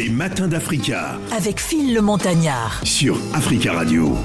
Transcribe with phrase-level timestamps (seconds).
[0.00, 2.80] Les matins d'Africa avec Phil le Montagnard.
[2.84, 4.16] sur Africa Radio.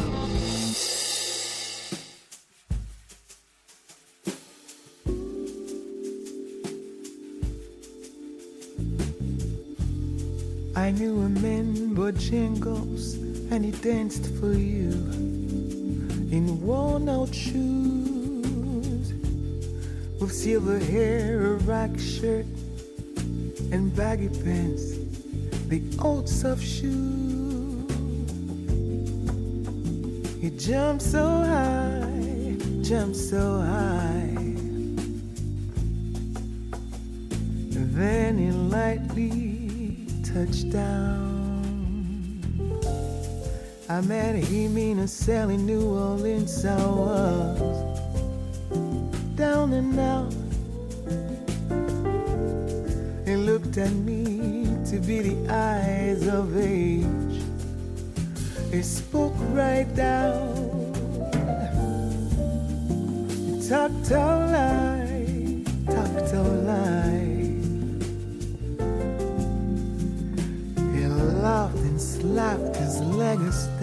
[10.78, 13.16] I knew a man bought jingles
[13.52, 14.92] and he danced for you
[16.32, 19.12] in worn out shoes
[20.22, 22.46] with silver hair, a rack shirt,
[23.74, 24.95] and baggy pants,
[25.80, 27.86] the old soft shoe.
[30.40, 34.32] He jumped so high, jumped so high.
[37.98, 41.34] Then he lightly touched down.
[43.90, 46.66] I met him in a cell in New Orleans.
[46.66, 47.60] I was
[49.36, 50.34] down and out.
[53.26, 54.55] He looked at me
[54.96, 57.42] to be the eyes of age.
[58.72, 60.56] He spoke right down.
[63.30, 67.36] He talked all lie, talked all lie.
[70.94, 71.06] He
[71.44, 73.76] laughed and slapped his leg step.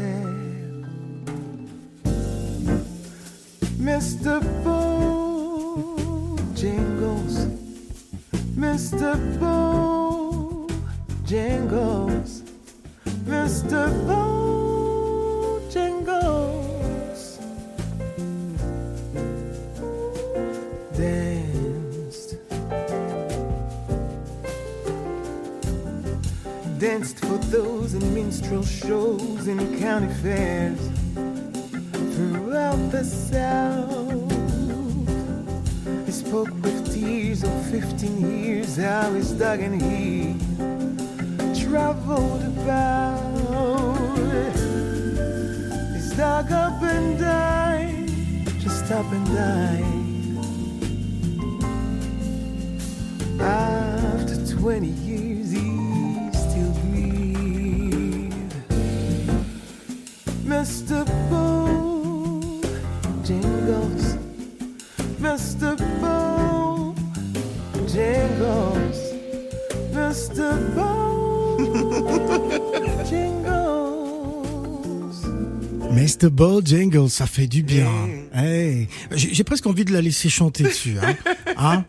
[3.77, 4.41] Mr.
[4.65, 6.07] Bojangles,
[8.57, 9.17] Mr.
[9.39, 10.02] Bojangles,
[13.25, 13.89] Mr.
[14.07, 14.51] Bojangles
[20.95, 22.37] danced.
[26.79, 30.79] danced for those in minstrel shows and county fairs
[32.15, 34.31] throughout the South.
[36.05, 40.35] He spoke with tears of 15 years how his dog in he
[41.73, 43.23] traveled about.
[45.95, 48.11] His dog up and died,
[48.61, 49.83] just up and died.
[53.41, 55.61] After 20 years, he
[56.45, 58.55] still breathed.
[60.45, 61.07] Mr.
[61.31, 62.59] Bojangles,
[65.25, 65.77] Mr.
[66.03, 66.99] Bojangles,
[69.95, 70.47] Mr.
[70.75, 70.92] Bojangles.
[75.93, 76.31] Mr.
[76.31, 77.87] Bojangles, ça fait du bien.
[78.35, 78.89] Hey.
[79.15, 80.97] J'ai presque envie de la laisser chanter dessus.
[81.03, 81.15] Hein,
[81.57, 81.85] hein,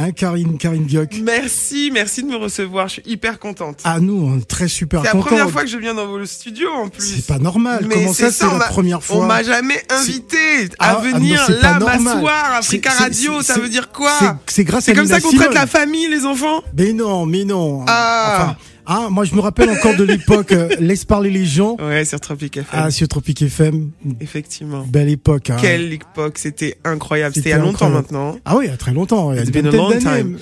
[0.00, 1.16] Hein, Karine, Karine Gioc?
[1.22, 2.86] Merci, merci de me recevoir.
[2.86, 3.80] Je suis hyper contente.
[3.82, 6.24] Ah, nous, on est très super c'est la première fois que je viens dans vos
[6.24, 7.16] studios en plus.
[7.16, 7.84] C'est pas normal.
[7.88, 9.16] Mais Comment ça, c'est la première fois?
[9.16, 10.38] On m'a jamais invité
[10.78, 13.42] à Ah, ah, non, venir pas là m'asseoir Africa Radio.
[13.42, 14.12] Ça veut dire quoi?
[14.46, 16.62] c'est- grâce à C'est comme ça qu'on traite la famille, les enfants?
[16.76, 17.84] Mais non, mais non.
[17.88, 18.36] Ah.
[18.36, 18.56] Enfin,
[18.88, 20.52] hein, moi, je me rappelle encore de l'époque.
[20.52, 21.76] euh, Laisse parler les gens.
[21.80, 22.66] Ouais, sur Tropic FM.
[22.72, 23.90] Ah, sur Tropic FM.
[24.20, 24.84] Effectivement.
[24.88, 25.50] Belle époque.
[25.50, 25.56] Hein.
[25.60, 27.34] Quelle époque, c'était incroyable.
[27.34, 27.96] C'était il y a longtemps incroyable.
[28.12, 28.38] maintenant.
[28.44, 29.32] Ah oui, il y a très longtemps.
[29.32, 30.38] Il y a been a long time.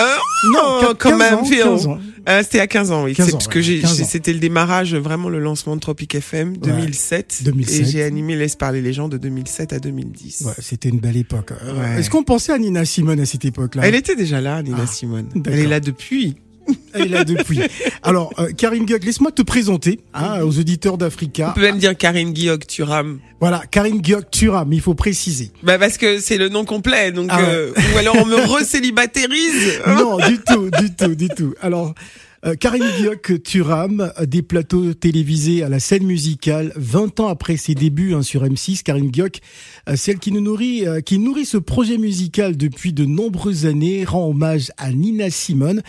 [0.00, 0.04] Euh,
[0.52, 1.58] Non, oh, quat- quand 15 même, ans, Phil.
[1.62, 1.98] 15 ans.
[2.28, 3.14] Euh, c'était à 15 ans, oui.
[3.14, 4.06] 15 C'est parce que ouais, j'ai, 15 j'ai- ans.
[4.08, 7.42] c'était le démarrage, vraiment le lancement de Tropic FM 2007.
[7.44, 7.80] 2007.
[7.80, 10.42] Et j'ai animé Laisse parler les gens de 2007 à 2010.
[10.46, 11.50] Ouais, c'était une belle époque.
[11.50, 12.00] Ouais.
[12.00, 13.82] Est-ce qu'on pensait à Nina Simone à cette époque-là?
[13.86, 15.28] Elle était déjà là, Nina Ah, Simone.
[15.46, 16.36] Elle est là depuis.
[16.92, 17.60] Elle est là depuis.
[18.02, 21.50] Alors, euh, Karine laisse-moi te présenter hein, aux auditeurs d'Africa.
[21.50, 23.20] On peut même dire Karine Guillaume Turam.
[23.40, 25.50] Voilà, Karine Gueuk Turam, il faut préciser.
[25.62, 29.80] Bah parce que c'est le nom complet, donc Ah euh, ou alors on me recélibatérise.
[29.86, 31.54] non, du tout, du tout, du tout.
[31.62, 31.94] Alors,
[32.46, 37.58] euh, Karine Guioc Turam, euh, des plateaux télévisés à la scène musicale, 20 ans après
[37.58, 39.40] ses débuts hein, sur M6, Karine Guioc,
[39.88, 44.04] euh, celle qui nous nourrit, euh, qui nourrit ce projet musical depuis de nombreuses années,
[44.04, 45.82] rend hommage à Nina Simone.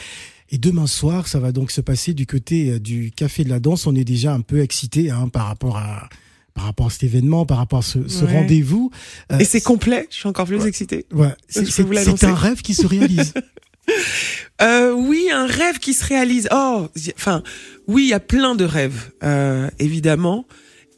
[0.52, 3.60] Et demain soir, ça va donc se passer du côté euh, du Café de la
[3.60, 3.88] Danse.
[3.88, 6.10] On est déjà un peu excité hein, par rapport à
[6.54, 8.34] par rapport à cet événement, par rapport à ce, ce Ouais.
[8.34, 8.92] rendez-vous.
[9.32, 11.06] Euh, Et c'est complet, je suis encore plus excitée.
[11.14, 13.34] ouais, c'est Je peux c'est- un rêve qui se réalise.
[14.62, 16.48] Euh, oui, un rêve qui se réalise.
[16.52, 17.42] Oh, enfin,
[17.88, 20.46] oui, il y a plein de rêves, euh, évidemment.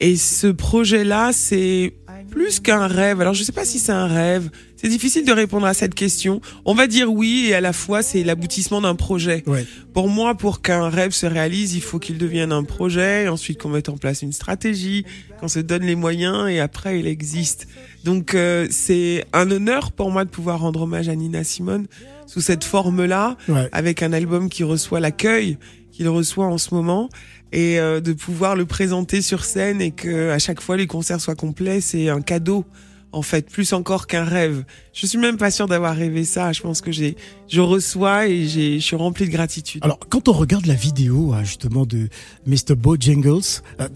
[0.01, 1.93] Et ce projet-là, c'est
[2.33, 3.21] plus qu'un rêve.
[3.21, 4.49] Alors, je sais pas si c'est un rêve.
[4.75, 6.41] C'est difficile de répondre à cette question.
[6.65, 9.43] On va dire oui, et à la fois, c'est l'aboutissement d'un projet.
[9.45, 9.65] Ouais.
[9.93, 13.61] Pour moi, pour qu'un rêve se réalise, il faut qu'il devienne un projet, et ensuite
[13.61, 15.05] qu'on mette en place une stratégie,
[15.39, 17.67] qu'on se donne les moyens, et après, il existe.
[18.03, 21.85] Donc, euh, c'est un honneur pour moi de pouvoir rendre hommage à Nina Simone
[22.25, 23.69] sous cette forme-là Ouais.
[23.71, 25.57] avec un album qui reçoit l'accueil
[25.93, 27.07] qu'il reçoit en ce moment
[27.53, 31.21] et euh, de pouvoir le présenter sur scène et que à chaque fois les concerts
[31.21, 32.65] soient complets, c'est un cadeau
[33.13, 34.63] en fait, plus encore qu'un rêve.
[34.91, 36.51] Je suis même pas sûr d'avoir rêvé ça.
[36.51, 37.15] Je pense que j'ai,
[37.47, 39.81] je reçois et j'ai, je suis rempli de gratitude.
[39.83, 42.09] Alors, quand on regarde la vidéo hein, justement de
[42.45, 42.75] Mr.
[42.75, 43.41] Bojangles,
[43.79, 43.87] euh,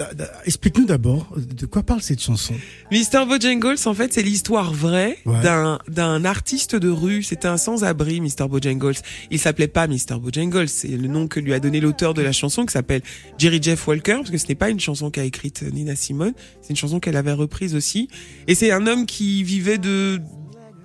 [0.46, 2.54] explique-nous d'abord de quoi parle cette chanson?
[2.92, 3.26] Mr.
[3.28, 5.42] Bojangles, en fait, c'est l'histoire vraie Ouais.
[5.42, 7.24] d'un d'un artiste de rue.
[7.24, 8.48] C'était un sans-abri, Mr.
[8.50, 8.96] Bojangles.
[9.32, 10.20] Il s'appelait pas Mr.
[10.22, 13.02] Bojangles, c'est le nom que lui a donné l'auteur de la chanson, qui s'appelle
[13.40, 16.70] Jerry Jeff Walker, parce que ce n'est pas une chanson qu'a écrite Nina Simone, c'est
[16.70, 18.08] une chanson qu'elle avait reprise aussi.
[18.48, 20.22] Et c'est un homme qui vivait de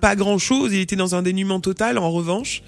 [0.01, 0.73] pas grand-chose.
[0.73, 1.97] Il était dans un dénuement total.
[1.97, 2.63] En revanche,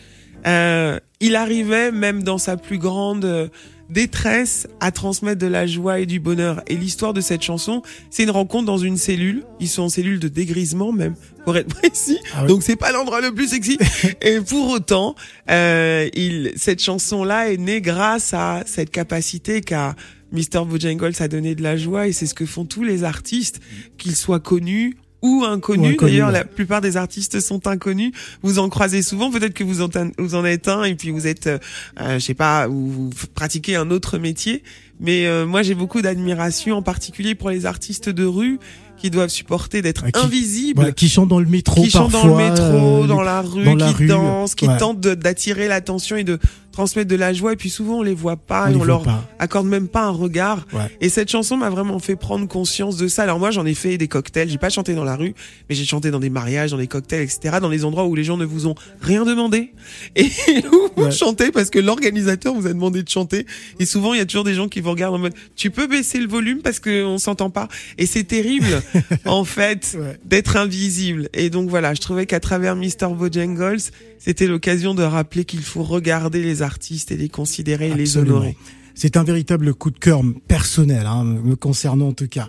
[0.48, 3.48] euh, il arrivait même dans sa plus grande euh,
[3.90, 6.62] détresse à transmettre de la joie et du bonheur.
[6.68, 9.44] Et l'histoire de cette chanson, c'est une rencontre dans une cellule.
[9.60, 12.20] Ils sont en cellule de dégrisement même, pour être précis.
[12.34, 12.48] Ah ouais.
[12.48, 13.78] Donc c'est pas l'endroit le plus sexy.
[14.22, 15.16] et pour autant,
[15.50, 19.96] euh, il, cette chanson-là est née grâce à cette capacité qu'a
[20.32, 20.66] Mr.
[20.66, 22.08] Bojangles à donner de la joie.
[22.08, 23.62] Et c'est ce que font tous les artistes,
[23.98, 25.82] qu'ils soient connus ou inconnus.
[25.90, 26.34] Ou inconnus, D'ailleurs, ouais.
[26.34, 28.12] la plupart des artistes sont inconnus.
[28.44, 29.32] Vous en croisez souvent.
[29.32, 31.58] Peut-être que vous en, vous en êtes un et puis vous êtes, euh,
[32.02, 34.64] euh, je sais pas, ou vous pratiquez un autre métier.
[35.00, 38.60] Mais euh, moi, j'ai beaucoup d'admiration, en particulier pour les artistes de rue
[38.98, 40.76] qui doivent supporter d'être Ah, qui- invisibles.
[40.80, 42.30] Voilà, qui chantent dans le métro qui chantent parfois.
[42.30, 44.78] dans le métro, euh, dans la rue, dans la qui rue, dansent, qui ouais.
[44.78, 46.40] tentent de- d'attirer l'attention et de
[46.76, 47.54] transmettre de la joie.
[47.54, 49.28] Et puis souvent, on les voit pas on et on leur pas.
[49.40, 50.68] accorde même pas un regard.
[50.74, 50.82] Ouais.
[51.02, 53.24] Et cette chanson m'a vraiment fait prendre conscience de ça.
[53.24, 54.50] Alors moi, j'en ai fait des cocktails.
[54.50, 55.34] J'ai pas chanté dans la rue,
[55.70, 57.58] mais j'ai chanté dans des mariages, dans des cocktails, etc.
[57.62, 59.72] Dans les endroits où les gens ne vous ont rien demandé
[60.16, 60.26] et
[60.72, 61.12] où vous Ouais.
[61.12, 63.46] chantez parce que l'organisateur vous a demandé de chanter.
[63.80, 65.88] Et souvent, il y a toujours des gens qui vous regardent en mode tu peux
[65.88, 67.68] baisser le volume parce qu'on s'entend pas.
[67.98, 68.82] Et c'est terrible,
[69.26, 70.18] en fait, Ouais.
[70.26, 71.30] d'être invisible.
[71.34, 73.08] Et donc voilà, je trouvais qu'à travers Mr.
[73.16, 73.80] Bojangles,
[74.20, 78.58] c'était l'occasion de rappeler qu'il faut regarder les artistes et les considérer et les honorer.
[78.98, 82.48] C'est un véritable coup de cœur personnel, hein, me concernant en tout cas.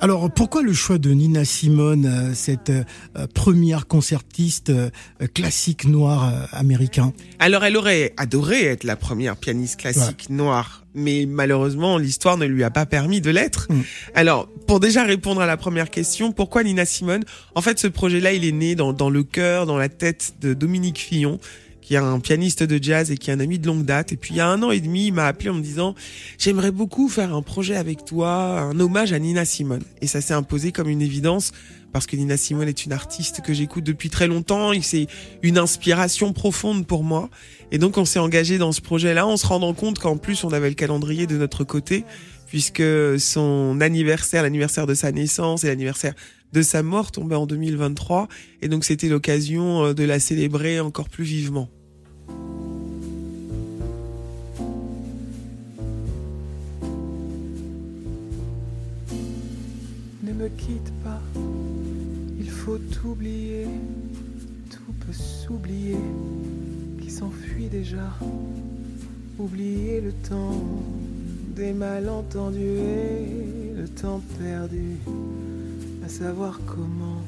[0.00, 2.84] Alors, pourquoi le choix de Nina Simone, euh, cette euh,
[3.34, 4.90] première concertiste euh,
[5.34, 7.12] classique noir euh, américain?
[7.40, 12.62] Alors elle aurait adoré être la première pianiste classique noire, mais malheureusement l'histoire ne lui
[12.62, 13.66] a pas permis de l'être.
[13.68, 13.80] Mm.
[14.14, 17.24] Alors pour déjà répondre à la première question, pourquoi Nina Simone?
[17.56, 20.54] En fait ce projet-là il est né dans, dans le cœur, dans la tête de
[20.54, 21.40] Dominique Fillon
[21.88, 24.12] qui est un pianiste de jazz et qui est un ami de longue date.
[24.12, 25.94] Et puis il y a un an et demi, il m'a appelé en me disant
[26.36, 29.80] j'aimerais beaucoup faire un projet avec toi, un hommage à Nina Simone.
[30.02, 31.52] Et ça s'est imposé comme une évidence
[31.94, 35.06] parce que Nina Simone est une artiste que j'écoute depuis très longtemps et c'est
[35.40, 37.30] une inspiration profonde pour moi.
[37.72, 40.52] Et donc on s'est engagé dans ce projet-là en se rendant compte qu'en plus on
[40.52, 42.04] avait le calendrier de notre côté
[42.48, 42.82] puisque
[43.18, 46.12] son anniversaire, l'anniversaire de sa naissance et l'anniversaire
[46.52, 48.28] de sa mort tombait en 2023
[48.60, 51.70] et donc c'était l'occasion euh, de la célébrer encore plus vivement.
[60.22, 61.22] Ne me quitte pas,
[62.38, 63.66] il faut oublier,
[64.70, 65.96] tout peut s'oublier,
[67.00, 68.12] qui s'enfuit déjà.
[69.38, 70.60] Oublier le temps
[71.54, 74.96] des malentendus et le temps perdu,
[76.04, 77.22] à savoir comment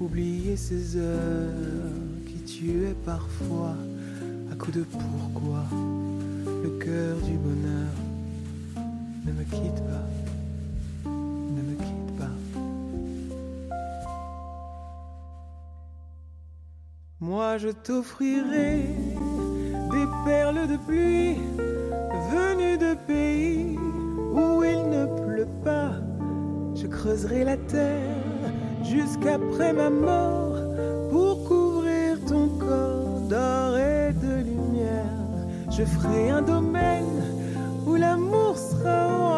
[0.00, 1.99] oublier ces heures
[2.60, 3.74] qui tuaient parfois
[4.52, 5.64] à coup de pourquoi
[6.62, 7.94] le cœur du bonheur.
[9.24, 11.10] Ne me quitte pas
[11.56, 12.36] ne me quitte pas.
[17.20, 18.88] Moi je t'offrirai
[19.92, 21.36] des perles de pluie
[22.32, 23.78] venues de pays
[24.34, 25.92] où il ne pleut pas.
[26.74, 28.16] Je creuserai la terre
[28.82, 30.49] jusqu'après ma mort
[33.30, 35.16] d'or et de lumière.
[35.70, 37.22] Je ferai un domaine
[37.86, 39.29] où l'amour sera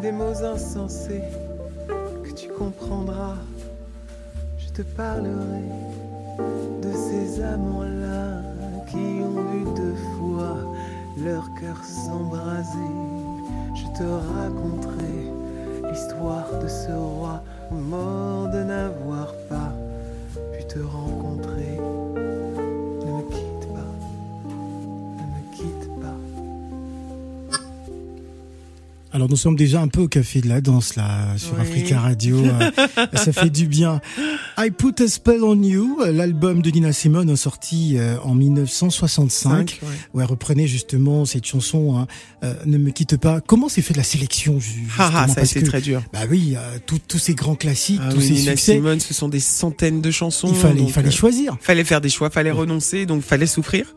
[0.00, 1.22] des mots insensés
[2.22, 3.36] que tu comprendras.
[4.58, 5.68] Je te parlerai
[6.82, 8.42] de ces amants-là
[8.88, 10.56] qui ont vu deux fois
[11.24, 12.92] leur cœur s'embraser.
[13.74, 15.32] Je te raconterai
[15.90, 18.23] l'histoire de ce roi mort
[29.24, 31.62] Alors nous sommes déjà un peu au café de la danse là sur Oui.
[31.62, 32.44] Africa Radio.
[32.44, 32.70] euh,
[33.14, 34.02] ça fait du bien.
[34.56, 39.50] I Put a Spell on You, l'album de Nina Simone sorti euh, en 1965.
[39.50, 39.88] Cinq, ouais.
[40.14, 42.06] Ouais, reprenez justement cette chanson hein,
[42.44, 43.40] euh, Ne me quitte pas.
[43.40, 44.58] Comment s'est fait la sélection
[44.96, 46.02] Ah, ah, ça a été que, très dur.
[46.12, 48.74] Bah oui, euh, tous ces grands classiques, Ah tous oui, ces Nina succès.
[48.74, 50.48] Simone, ce sont des centaines de chansons.
[50.48, 51.56] Il fallait, il fallait euh, choisir.
[51.60, 53.96] Fallait faire des choix, fallait renoncer, donc fallait souffrir,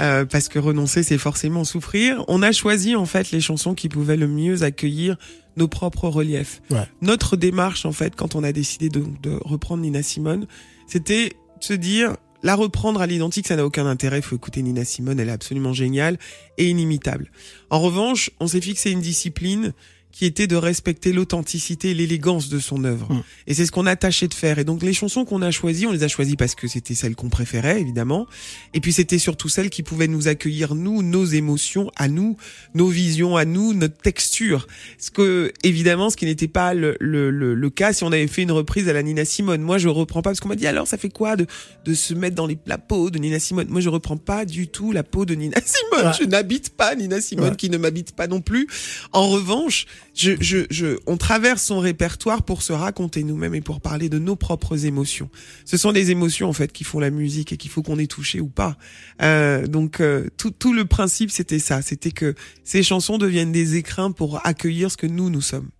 [0.00, 2.24] euh, parce que renoncer c'est forcément souffrir.
[2.28, 5.16] On a choisi en fait les chansons qui pouvaient le mieux accueillir
[5.60, 6.60] nos propres reliefs.
[6.70, 6.86] Ouais.
[7.00, 10.46] Notre démarche en fait, quand on a décidé de, de reprendre Nina Simone,
[10.86, 14.18] c'était de se dire la reprendre à l'identique, ça n'a aucun intérêt.
[14.18, 16.18] Il faut écouter Nina Simone, elle est absolument géniale
[16.58, 17.30] et inimitable.
[17.68, 19.72] En revanche, on s'est fixé une discipline
[20.12, 23.12] qui était de respecter l'authenticité et l'élégance de son œuvre.
[23.12, 23.22] Mm.
[23.46, 24.58] Et c'est ce qu'on a tâché de faire.
[24.58, 27.14] Et donc les chansons qu'on a choisies, on les a choisies parce que c'était celles
[27.14, 28.26] qu'on préférait, évidemment.
[28.74, 32.36] Et puis c'était surtout celles qui pouvaient nous accueillir, nous, nos émotions à nous,
[32.74, 34.66] nos visions à nous, notre texture.
[34.98, 38.26] Ce que, évidemment, ce qui n'était pas le, le, le, le cas si on avait
[38.26, 39.62] fait une reprise à la Nina Simone.
[39.62, 41.46] Moi, je reprends pas parce qu'on m'a dit alors ça fait quoi de,
[41.84, 43.68] de se mettre dans les, la peau de Nina Simone?
[43.68, 46.06] Moi, je reprends pas du tout la peau de Nina Simone.
[46.08, 46.12] Ouais.
[46.18, 47.56] Je n'habite pas Nina Simone Ouais.
[47.56, 48.66] qui ne m'habite pas non plus.
[49.12, 53.80] En revanche, je, je, je, on traverse son répertoire pour se raconter nous-mêmes et pour
[53.80, 55.30] parler de nos propres émotions.
[55.64, 58.06] Ce sont les émotions en fait qui font la musique et qu'il faut qu'on ait
[58.06, 58.76] touché ou pas.
[59.22, 63.76] Euh, donc euh, tout, tout le principe c'était ça, c'était que ces chansons deviennent des
[63.76, 65.70] écrins pour accueillir ce que nous nous sommes.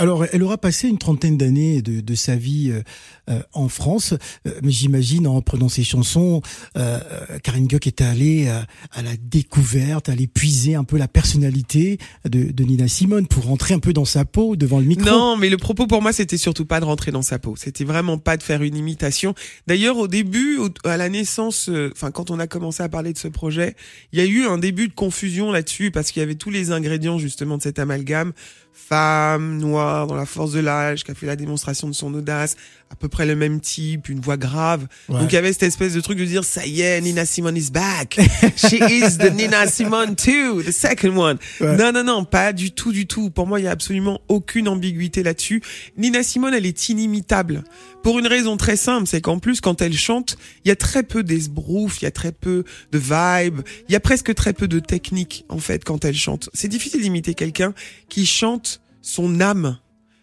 [0.00, 2.82] Alors, elle aura passé une trentaine d'années de, de sa vie euh,
[3.28, 4.14] euh, en France,
[4.46, 6.40] euh, mais j'imagine en prenant ses chansons,
[6.76, 7.00] euh,
[7.30, 8.62] euh, Karine Gioc est allée euh,
[8.92, 13.46] à la découverte, à aller puiser un peu la personnalité de, de Nina Simone pour
[13.46, 15.04] rentrer un peu dans sa peau devant le micro.
[15.04, 17.56] Non, mais le propos pour moi, c'était surtout pas de rentrer dans sa peau.
[17.56, 19.34] C'était vraiment pas de faire une imitation.
[19.66, 23.26] D'ailleurs, au début, à la naissance, enfin, quand on a commencé à parler de ce
[23.26, 23.74] projet,
[24.12, 26.70] il y a eu un début de confusion là-dessus parce qu'il y avait tous les
[26.70, 28.32] ingrédients, justement, de cet amalgame.
[28.78, 32.56] Femme, noire, dans la force de l'âge, qui a fait la démonstration de son audace,
[32.90, 34.86] à peu près le même type, une voix grave.
[35.08, 35.20] Ouais.
[35.20, 37.56] Donc il y avait cette espèce de truc de dire, ça y est, Nina Simone
[37.56, 38.18] is back.
[38.56, 41.38] She is the Nina Simone too, the second one.
[41.60, 41.76] Ouais.
[41.76, 43.30] Non, non, non, pas du tout, du tout.
[43.30, 45.62] Pour moi, il y a absolument aucune ambiguïté là-dessus.
[45.96, 47.64] Nina Simone, elle est inimitable.
[48.02, 51.02] Pour une raison très simple, c'est qu'en plus, quand elle chante, il y a très
[51.02, 54.68] peu d'esbrouf, il y a très peu de vibe, il y a presque très peu
[54.68, 56.48] de technique, en fait, quand elle chante.
[56.54, 57.74] C'est difficile d'imiter quelqu'un
[58.08, 59.78] qui chante son âme.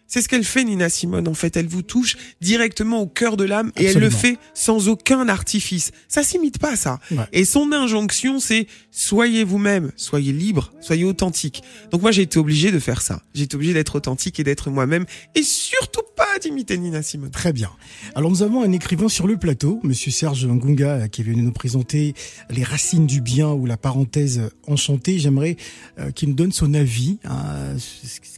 [0.08, 1.26] C'est ce qu'elle fait, Nina Simone.
[1.28, 4.88] En fait, elle vous touche directement au cœur de l'âme et elle le fait sans
[4.88, 5.90] aucun artifice.
[6.08, 7.00] Ça s'imite pas, ça.
[7.10, 7.24] Ouais.
[7.32, 11.62] Et son injonction, c'est soyez vous-même, soyez libre, soyez authentique.
[11.90, 13.22] Donc moi, j'ai été obligé de faire ça.
[13.34, 17.30] J'ai été obligé d'être authentique et d'être moi-même et surtout pas d'imiter Nina Simone.
[17.30, 17.70] Très bien.
[18.14, 21.52] Alors nous avons un écrivain sur le plateau, Monsieur Serge Ngunga, qui est venu nous
[21.52, 22.14] présenter
[22.48, 25.18] les racines du bien ou la parenthèse enchantée.
[25.18, 25.56] J'aimerais
[25.98, 27.18] euh, qu'il nous donne son avis.
[27.24, 27.76] hein,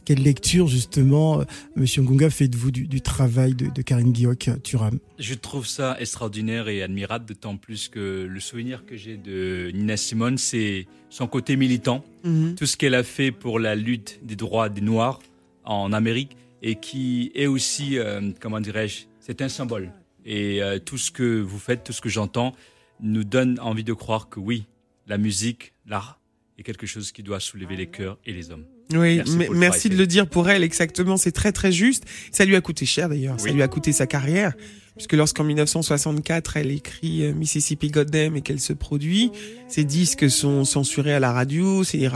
[0.05, 1.43] quelle lecture justement,
[1.75, 6.67] Monsieur Ngunga, faites-vous du, du travail de, de Karine Guillaume Turam Je trouve ça extraordinaire
[6.67, 11.55] et admirable, d'autant plus que le souvenir que j'ai de Nina Simone, c'est son côté
[11.55, 12.55] militant, Mhm.
[12.55, 15.19] tout ce qu'elle a fait pour la lutte des droits des Noirs
[15.63, 19.91] en Amérique et qui est aussi, euh, comment dirais-je, c'est un symbole.
[20.25, 22.53] Et euh, tout ce que vous faites, tout ce que j'entends,
[23.01, 24.65] nous donne envie de croire que oui,
[25.07, 26.19] la musique, l'art
[26.57, 28.65] est quelque chose qui doit soulever les cœurs et les hommes.
[28.93, 29.21] Oui,
[29.53, 31.17] Merci mais- de le dire pour elle, exactement.
[31.17, 32.03] C'est très très juste.
[32.31, 33.39] Ça lui a coûté cher d'ailleurs.
[33.39, 34.53] Ça lui a coûté sa carrière.
[34.95, 39.31] Puisque lorsqu'en 1964, elle écrit euh, Mississippi Goddamn et qu'elle se produit,
[39.69, 42.09] ses disques sont censurés à la radio, ses,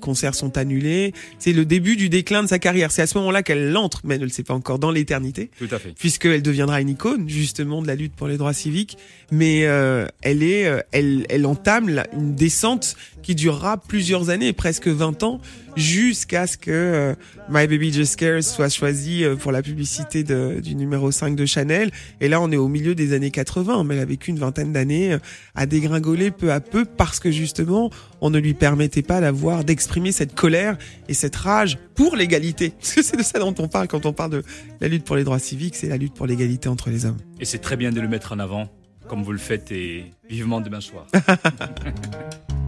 [0.00, 1.12] concerts sont annulés.
[1.38, 2.90] C'est le début du déclin de sa carrière.
[2.90, 5.50] C'est à ce moment-là qu'elle entre, mais elle ne le sait pas encore, dans l'éternité
[5.58, 5.92] Tout à fait.
[5.98, 8.96] puisqu'elle deviendra une icône justement de la lutte pour les droits civiques.
[9.30, 14.88] Mais euh, elle est, euh, elle, elle entame une descente qui durera plusieurs années, presque
[14.88, 15.38] 20 ans,
[15.76, 17.14] jusqu'à ce que euh,
[17.48, 21.46] My Baby Just Cares soit choisi euh, pour la publicité de- du numéro 5 de
[21.46, 21.90] Chanel.
[22.20, 24.72] Et là, on est au milieu des années 80, mais elle a vécu une vingtaine
[24.72, 25.18] d'années euh,
[25.54, 30.12] à dégringoler peu à peu parce que justement, on ne lui permettait pas d'avoir, d'exprimer
[30.12, 30.76] cette colère
[31.08, 32.70] et cette rage pour l'égalité.
[32.80, 34.42] Parce que c'est de ça dont on parle quand on parle de
[34.80, 37.18] la lutte pour les droits civiques, c'est la lutte pour l'égalité entre les hommes.
[37.40, 38.68] Et c'est très bien de le mettre en avant,
[39.08, 41.06] comme vous le faites, et vivement demain soir.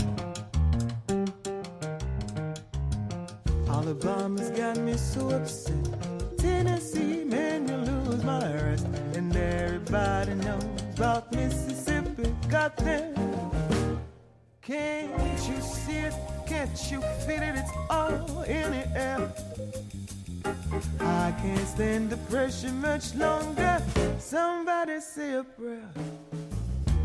[3.74, 5.74] Alabama's got me so upset.
[6.38, 8.86] Tennessee made me lose my rest.
[9.14, 10.64] And everybody knows
[10.94, 12.32] about Mississippi.
[12.48, 13.14] Got them.
[14.62, 16.14] Can't you see it?
[16.46, 17.56] Can't you feel it?
[17.56, 19.32] It's all in the air.
[21.00, 23.82] I can't stand the pressure much longer.
[24.20, 25.90] Somebody say a prayer.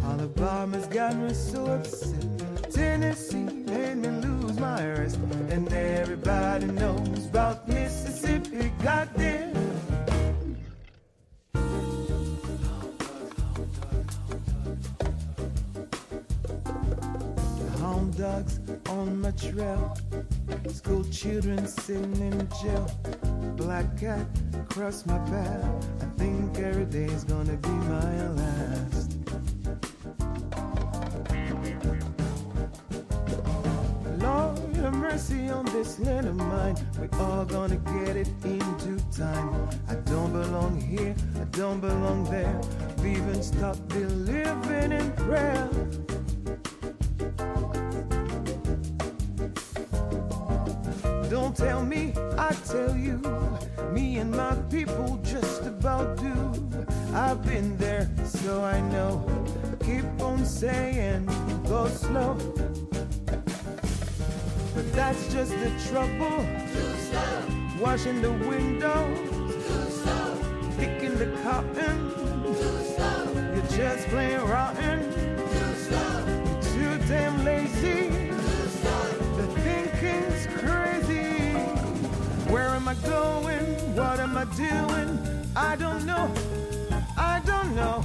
[0.04, 2.39] Alabama's got me so upset.
[2.72, 5.18] Tennessee made me lose my rest.
[5.50, 9.56] And everybody knows about Mississippi, goddamn.
[17.80, 18.60] Home dogs
[18.90, 19.98] on my trail.
[20.68, 22.92] School children sitting in jail.
[23.56, 24.28] Black cat
[24.70, 25.88] cross my path.
[26.02, 29.09] I think every day is gonna be my last.
[35.12, 36.76] Mercy on this land of mine.
[37.02, 39.68] We all gonna get it in due time.
[39.88, 42.62] I don't belong here, I don't belong there.
[43.02, 45.68] We even stopped believing in prayer.
[51.30, 53.18] Don't tell me, I tell you.
[53.92, 56.36] Me and my people just about do.
[57.16, 59.26] I've been there, so I know.
[59.80, 61.26] Keep on saying,
[61.68, 62.38] go slow.
[64.80, 66.48] But that's just the trouble.
[67.82, 69.20] Washing the windows.
[70.78, 71.98] Picking the cotton.
[73.54, 75.00] You're just plain rotten.
[75.92, 78.08] You're too damn lazy.
[79.36, 81.60] The thinking's crazy.
[82.50, 83.66] Where am I going?
[83.98, 85.52] What am I doing?
[85.58, 86.34] I don't know.
[87.18, 88.02] I don't know.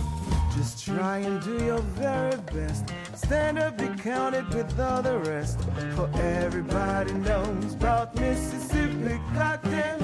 [0.56, 2.92] Just try and do your very best.
[3.24, 5.58] Stand up, be counted with all the rest.
[5.96, 9.18] For everybody knows about Mississippi.
[9.34, 10.00] Goddamn.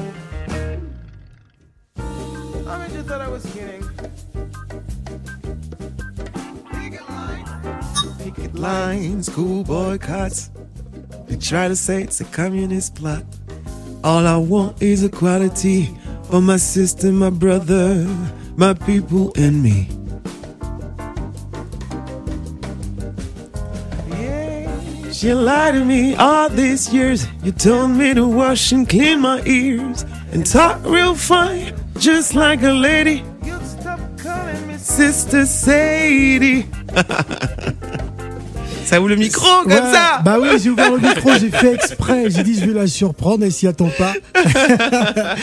[2.67, 3.83] I mean, you thought I was kidding.
[6.73, 8.23] Picket lines.
[8.23, 10.51] Picket lines, school boycotts.
[11.27, 13.25] They try to say it's a communist plot.
[14.03, 15.95] All I want is equality
[16.31, 18.07] for my sister, my brother,
[18.57, 19.89] my people, and me.
[25.21, 27.27] She lied to me all these years.
[27.45, 32.63] You told me to wash and clean my ears and talk real fine, just like
[32.63, 33.23] a lady.
[34.79, 36.65] Sister Sadie.
[38.87, 41.75] Ça ouvre le micro comme Ouais, ça Bah oui, j'ai ouvert le micro, j'ai fait
[41.75, 42.29] exprès.
[42.31, 44.15] J'ai dit, je vais la surprendre, elle s'y attend pas.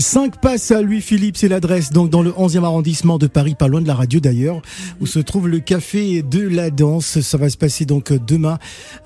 [0.00, 3.66] 5 passes à Louis Philippe, c'est l'adresse, donc dans le 11e arrondissement de Paris, pas
[3.66, 4.62] loin de la radio d'ailleurs,
[5.00, 7.20] où se trouve le café de la danse.
[7.20, 8.58] Ça va se passer donc demain,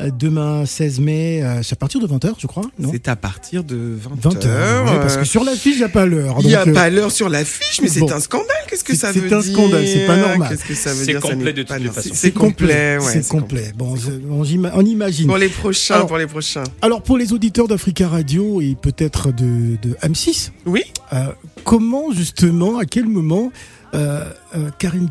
[0.02, 2.90] euh, demain 16 mai, euh, c'est à partir de 20h, je crois, non?
[2.92, 4.33] C'est à partir de 20h.
[4.35, 6.37] 20h, ouais, parce que sur l'affiche, il n'y a pas l'heure.
[6.40, 8.12] Il n'y a euh, pas l'heure sur l'affiche, mais c'est bon.
[8.12, 8.46] un scandale.
[8.68, 10.48] Qu'est-ce que C'est- ça veut c'est dire un scandale, c'est pas normal.
[10.50, 12.11] Qu'est-ce que ça veut C'est complet de toutes les façons.
[12.12, 13.12] C'est complet, ouais.
[13.12, 13.72] C'est complet.
[13.78, 13.94] Bon,
[14.31, 15.26] on imagine.
[15.26, 16.64] Pour les prochains, Alors- pour les prochains.
[16.83, 20.81] Alors pour les auditeurs d'Africa Radio et peut-être de, de M6, Oui.
[21.12, 21.32] Euh,
[21.64, 23.52] comment justement, à quel moment
[23.94, 24.24] euh,
[24.56, 25.08] euh, Karim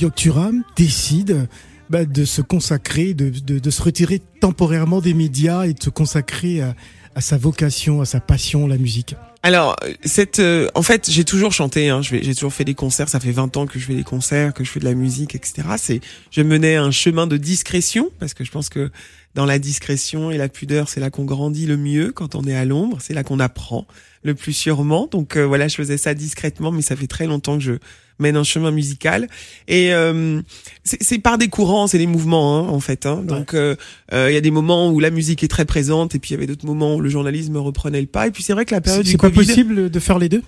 [0.76, 1.48] décide
[1.90, 5.90] bah, de se consacrer, de, de, de se retirer temporairement des médias et de se
[5.90, 6.76] consacrer à,
[7.16, 9.16] à sa vocation, à sa passion, la musique?
[9.44, 11.90] Alors, cette, euh, en fait, j'ai toujours chanté.
[11.90, 13.10] Hein, j'ai toujours fait des concerts.
[13.10, 15.34] Ça fait 20 ans que je fais des concerts, que je fais de la musique,
[15.34, 15.64] etc.
[15.78, 18.92] C'est, je menais un chemin de discrétion parce que je pense que
[19.34, 22.56] dans la discrétion et la pudeur, c'est là qu'on grandit le mieux quand on est
[22.56, 22.98] à l'ombre.
[23.02, 23.88] C'est là qu'on apprend
[24.24, 25.08] le plus sûrement.
[25.12, 27.74] Donc euh, voilà, je faisais ça discrètement, mais ça fait très longtemps que je
[28.20, 29.28] mène un chemin musical.
[29.68, 30.42] Et euh,
[30.84, 33.06] c'est par des courants, c'est des mouvements hein, en fait.
[33.06, 33.24] Hein.
[33.26, 33.76] Donc euh,
[34.14, 36.34] euh, il y a des moments où la musique est très présente, et puis il
[36.34, 38.28] y avait d'autres moments où le journalisme reprenait le pas.
[38.28, 40.30] Et puis c'est vrai que la période du c'est pas Covid, possible de faire les
[40.30, 40.44] deux?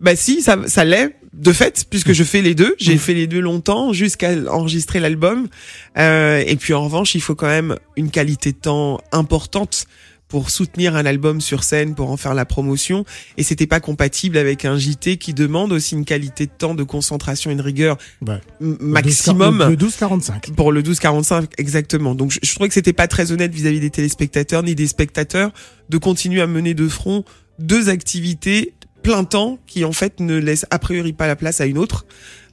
[0.00, 2.74] Bah si, ça, ça l'est de fait, puisque je fais les deux.
[2.78, 5.48] J'ai fait les deux longtemps jusqu'à enregistrer l'album.
[5.96, 9.86] Euh, et puis en revanche, il faut quand même une qualité de temps importante
[10.32, 13.04] pour soutenir un album sur scène, pour en faire la promotion.
[13.36, 16.84] Et c'était pas compatible avec un JT qui demande aussi une qualité de temps, de
[16.84, 18.40] concentration et de rigueur Ouais.
[18.58, 19.58] maximum.
[19.58, 20.54] 12 Le 12-45.
[20.54, 22.14] Pour le 12-45, exactement.
[22.14, 25.52] Donc je, je trouvais que c'était pas très honnête vis-à-vis des téléspectateurs ni des spectateurs
[25.90, 27.26] de continuer à mener de front
[27.58, 31.66] deux activités plein temps qui en fait ne laissent a priori pas la place à
[31.66, 32.06] une autre.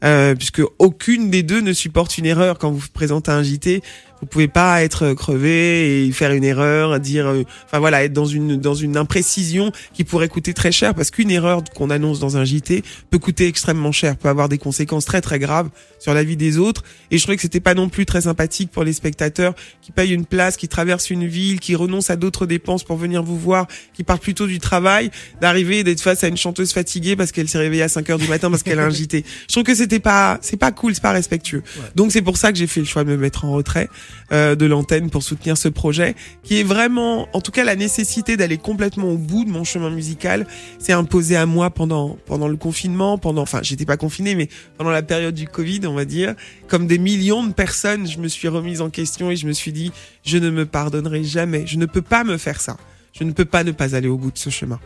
[0.04, 3.82] Euh, puisque aucune des deux ne supporte une erreur quand vous présentez un JT.
[4.22, 8.26] Vous pouvez pas être crevé et faire une erreur, dire, euh, enfin voilà, être dans
[8.26, 12.38] une dans une imprécision qui pourrait coûter très cher parce qu'une erreur qu'on annonce dans
[12.38, 16.24] un JT peut coûter extrêmement cher, peut avoir des conséquences très très graves sur la
[16.24, 16.84] vie des autres.
[17.12, 20.14] Et je trouvais que c'était pas non plus très sympathique pour les spectateurs qui payent
[20.14, 23.68] une place, qui traversent une ville, qui renoncent à d'autres dépenses pour venir vous voir,
[23.94, 27.48] qui partent plutôt du travail, d'arriver et d'être face à une chanteuse fatiguée parce qu'elle
[27.48, 29.24] s'est réveillée à 5 heures du matin parce qu'elle a un JT.
[29.48, 31.64] Je trouve que c'était pas c'est pas cool, c'est pas respectueux.
[31.96, 34.09] Donc c'est pour ça que j'ai fait le choix de me mettre en retrait euh,
[34.32, 38.58] de l'antenne pour soutenir ce projet qui est vraiment en tout cas la nécessité d'aller
[38.58, 40.46] complètement au bout de mon chemin musical
[40.78, 44.92] s'est imposé à moi pendant pendant le confinement, pendant enfin j'étais pas confiné mais pendant
[44.92, 46.36] la période du Covid, on va dire,
[46.68, 49.72] comme des millions de personnes, je me suis remise en question et je me suis
[49.74, 49.92] dit
[50.24, 52.78] je ne me pardonnerai jamais, je ne peux pas me faire ça.
[53.12, 54.80] Je ne peux pas ne pas aller au bout de ce chemin.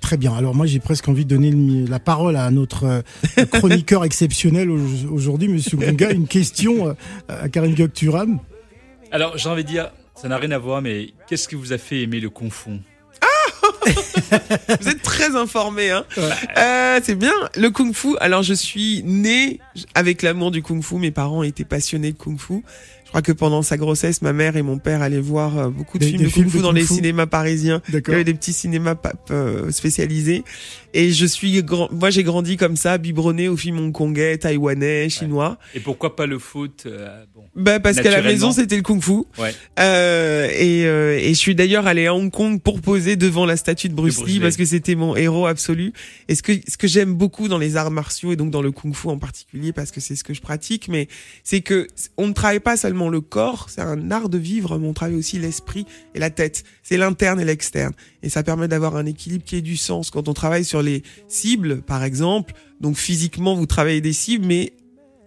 [0.00, 0.34] Très bien.
[0.34, 1.50] Alors moi, j'ai presque envie de donner
[1.88, 4.78] la parole à notre euh, chroniqueur exceptionnel au-
[5.10, 6.10] aujourd'hui, Monsieur Gunga.
[6.12, 6.92] Une question euh,
[7.28, 8.38] à Karim Diok-Turam.
[9.14, 11.78] Alors, j'ai envie de dire, Ça n'a rien à voir, mais qu'est-ce qui vous a
[11.78, 12.70] fait aimer le kung fu?
[14.80, 16.04] Vous êtes très informé, hein.
[16.58, 17.32] Euh, c'est bien.
[17.56, 18.16] Le kung fu.
[18.20, 19.58] Alors, je suis né
[19.94, 20.96] avec l'amour du kung fu.
[20.96, 22.62] Mes parents étaient passionnés de kung fu.
[23.04, 25.98] Je crois que pendant sa grossesse, ma mère et mon père allaient voir euh, beaucoup
[25.98, 26.94] de Des- films des de films kung fu de dans kung les fu.
[26.94, 27.80] cinémas parisiens.
[27.88, 28.96] Il y avait des petits cinémas
[29.30, 30.44] euh, spécialisés.
[30.94, 35.58] Et je suis grand, moi j'ai grandi comme ça, biberonné aux films hongkongais, taïwanais, chinois.
[35.74, 37.24] Et pourquoi pas le foot euh.
[37.56, 39.24] Bah parce qu'à la maison c'était le kung-fu.
[39.38, 39.54] Ouais.
[39.78, 43.56] Euh, et, euh, et je suis d'ailleurs allé à Hong Kong pour poser devant la
[43.56, 44.40] statue de Bruce, Bruce Lee Lee.
[44.40, 45.92] parce que c'était mon héros absolu.
[46.28, 48.72] Et ce que ce que j'aime beaucoup dans les arts martiaux et donc dans le
[48.72, 51.08] kung-fu en particulier parce que c'est ce que je pratique, mais
[51.44, 51.86] c'est que
[52.16, 55.16] on ne travaille pas seulement le corps, c'est un art de vivre, mais on travaille
[55.16, 56.64] aussi l'esprit et la tête.
[56.82, 57.92] C'est l'interne et l'externe.
[58.22, 61.02] Et ça permet d'avoir un équilibre qui ait du sens quand on travaille sur les
[61.28, 62.54] cibles, par exemple.
[62.80, 64.72] Donc physiquement, vous travaillez des cibles, mais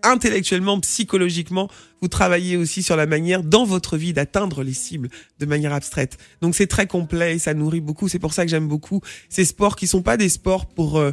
[0.08, 1.70] intellectuellement, psychologiquement,
[2.02, 6.18] vous travaillez aussi sur la manière dans votre vie d'atteindre les cibles de manière abstraite.
[6.42, 8.08] Donc c'est très complet et ça nourrit beaucoup.
[8.08, 11.12] C'est pour ça que j'aime beaucoup ces sports qui sont pas des sports pour euh,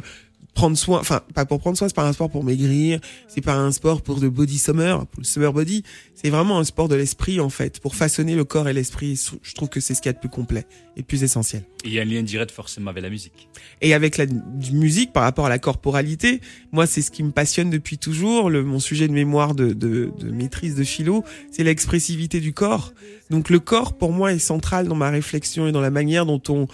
[0.55, 3.55] prendre soin, enfin pas pour prendre soin, c'est pas un sport pour maigrir, c'est pas
[3.55, 5.83] un sport pour le body summer, pour le summer body.
[6.15, 9.21] C'est vraiment un sport de l'esprit en fait, pour façonner le corps et l'esprit.
[9.43, 10.65] Je trouve que c'est ce qu'il y a de plus complet
[10.95, 11.63] et de plus essentiel.
[11.83, 13.49] Il y a un lien direct forcément avec la musique.
[13.81, 14.25] Et avec la
[14.71, 16.39] musique par rapport à la corporalité,
[16.71, 18.49] moi c'est ce qui me passionne depuis toujours.
[18.49, 22.93] Le, mon sujet de mémoire de, de, de maîtrise de philo, c'est l'expressivité du corps.
[23.29, 26.41] Donc le corps pour moi est central dans ma réflexion et dans la manière dont
[26.47, 26.67] on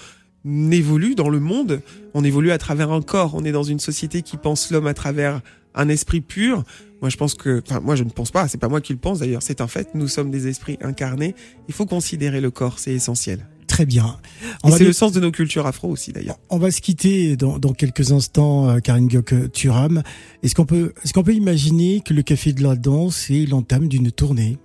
[0.46, 1.82] évolue dans le monde.
[2.14, 3.36] On évolue à travers un corps.
[3.36, 5.42] On est dans une société qui pense l'homme à travers
[5.76, 6.64] un esprit pur.
[7.02, 8.48] Moi je pense que, enfin moi je ne pense pas.
[8.48, 9.42] C'est pas moi qui le pense d'ailleurs.
[9.44, 9.90] C'est un fait.
[9.96, 11.36] Nous sommes des esprits incarnés.
[11.68, 12.80] Il faut considérer le corps.
[12.80, 13.48] C'est essentiel.
[13.68, 14.18] Très bien.
[14.64, 16.38] On c'est le sens de nos cultures afro aussi d'ailleurs.
[16.50, 20.04] on va se quitter dans, dans quelques instants, euh, Karine Gok-Turam.
[20.44, 23.88] Est-ce qu'on peut, est-ce qu'on peut imaginer que le Café de la Danse est l'entame
[23.88, 24.58] d'une tournée?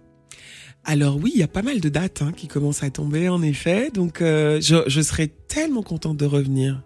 [0.89, 3.43] Alors oui, il y a pas mal de dates hein, qui commencent à tomber en
[3.43, 6.81] effet, donc euh, je, je serais tellement contente de revenir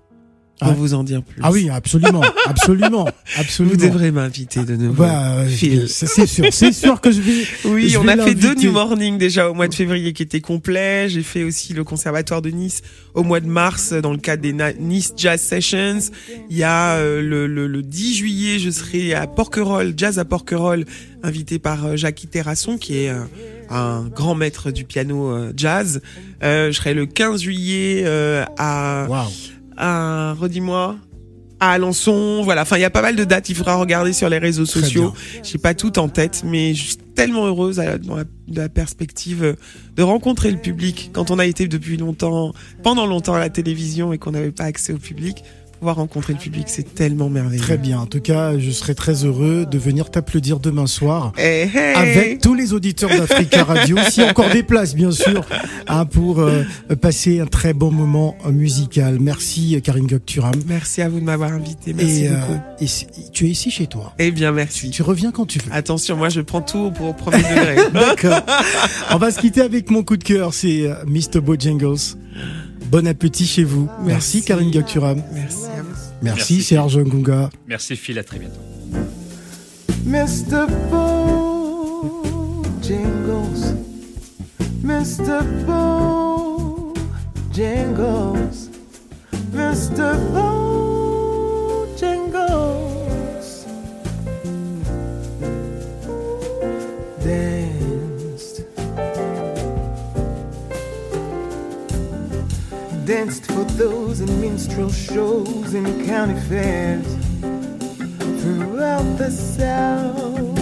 [0.58, 0.74] pour Ah.
[0.74, 1.40] vous en dire plus.
[1.42, 3.76] Ah oui, absolument, absolument, vous absolument.
[3.76, 5.04] devrez m'inviter de nouveau.
[5.04, 5.86] Bah, euh, Phil.
[5.88, 7.44] c'est sûr, c'est sûr que je vais.
[7.66, 8.54] Oui, je on vais a fait deux.
[8.54, 11.08] New Morning déjà au mois de février qui étaient complets.
[11.10, 12.80] J'ai fait aussi le conservatoire de Nice
[13.14, 15.98] au mois de mars dans le cadre des Nice Jazz Sessions.
[16.50, 20.24] Il y a euh, le, le, le 10 juillet, je serai à Porquerolles, Jazz à
[20.24, 20.84] Porquerolles,
[21.22, 23.24] invité par euh, Jackie Terrasson qui est euh,
[23.70, 26.00] un grand maître du piano euh, jazz.
[26.42, 29.28] Euh, je serai le 15 juillet euh, à Waouh.
[29.76, 30.96] à redis-moi
[31.62, 32.62] à Alençon, voilà.
[32.62, 33.50] Enfin, il y a pas mal de dates.
[33.50, 35.12] Il faudra regarder sur les réseaux Très sociaux.
[35.42, 38.56] J'ai pas tout en tête, mais je suis tellement heureuse à la- dans la, de
[38.60, 39.56] la perspective
[39.94, 41.10] de rencontrer le public.
[41.12, 44.64] Quand on a été depuis longtemps, pendant longtemps à la télévision et qu'on n'avait pas
[44.64, 45.44] accès au public,
[45.80, 47.62] pouvoir rencontrer le public, c'est tellement merveilleux.
[47.62, 48.00] Très bien.
[48.00, 51.32] En tout cas, je serai très heureux de venir t'applaudir demain soir.
[51.38, 51.94] Hey, hey.
[51.96, 55.46] Avec tous les auditeurs d'Africa Radio, si encore des places, bien sûr,
[55.88, 56.64] hein, pour euh,
[57.00, 59.18] passer un très bon moment musical.
[59.20, 60.52] Merci, Karine Gokturam.
[60.66, 61.94] Merci à vous de m'avoir invité.
[61.94, 62.60] Merci Et, euh, beaucoup.
[62.82, 62.86] et
[63.32, 64.12] tu es ici chez toi.
[64.18, 64.90] Eh bien, merci.
[64.90, 65.72] Tu reviens quand tu veux.
[65.72, 67.76] Attention, moi, je prends tout pour premier degré.
[67.94, 68.40] D'accord.
[69.12, 71.40] On va se quitter avec mon coup de cœur, c'est euh, Mr.
[71.40, 71.96] Bojangles.
[72.90, 73.88] Bon appétit chez vous.
[74.00, 74.42] Merci, Merci.
[74.42, 75.22] Karine Gokturam.
[75.32, 75.88] Merci à vous.
[76.22, 76.62] Merci, Merci.
[76.62, 77.50] Serge Ngunga.
[77.68, 78.60] Merci Phil, à très bientôt.
[80.04, 80.66] Mr.
[80.90, 82.16] Bojangles,
[84.82, 85.40] Mr.
[87.54, 87.90] Bojangles,
[89.52, 90.16] Mr.
[90.32, 90.69] Bojangles
[103.80, 107.06] those in minstrel shows and county fairs
[108.42, 110.58] throughout the South.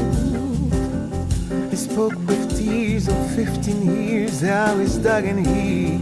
[1.68, 5.98] He spoke with tears of 15 years how his dog and he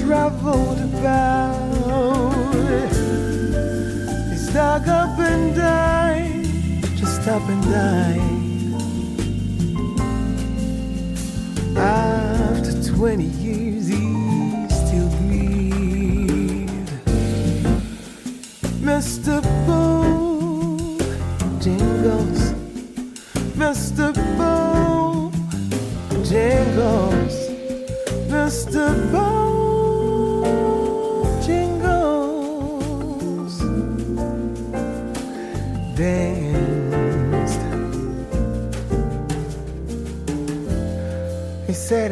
[0.00, 1.58] traveled about.
[4.30, 6.46] He's dug up and died,
[6.96, 8.20] just up and died.
[11.76, 13.69] After 20 years,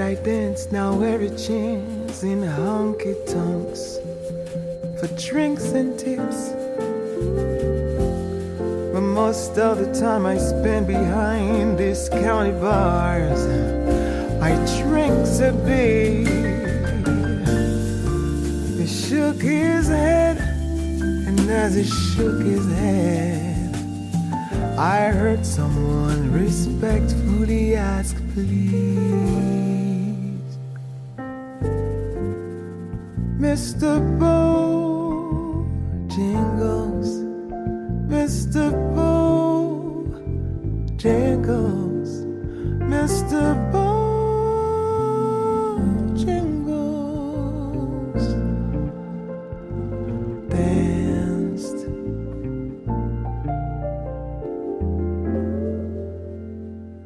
[0.08, 3.98] I dance, now every chance in honky tonks
[4.98, 6.48] for drinks and tips.
[8.94, 13.42] But most of the time I spend behind these county bars,
[14.40, 16.26] I drink a bit.
[18.78, 23.74] He shook his head, and as he shook his head,
[24.78, 29.07] I heard someone respectfully ask, please.
[33.58, 33.80] Just
[34.20, 34.67] boat.